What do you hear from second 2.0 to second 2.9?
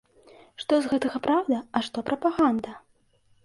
прапаганда?